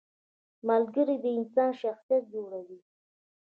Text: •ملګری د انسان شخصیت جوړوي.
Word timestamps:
•ملګری 0.67 1.15
د 1.23 1.25
انسان 1.37 1.71
شخصیت 1.81 2.23
جوړوي. 2.33 2.79